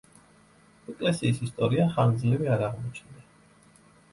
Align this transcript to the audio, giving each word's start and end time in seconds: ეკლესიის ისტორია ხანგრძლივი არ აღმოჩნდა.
ეკლესიის 0.93 1.41
ისტორია 1.49 1.85
ხანგრძლივი 1.99 2.51
არ 2.57 2.65
აღმოჩნდა. 2.71 3.25